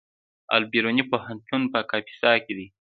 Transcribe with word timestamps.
د 0.03 0.03
البیروني 0.57 1.03
پوهنتون 1.11 1.61
په 1.73 1.79
کاپیسا 1.91 2.31
کې 2.43 2.53
دی 2.57 2.67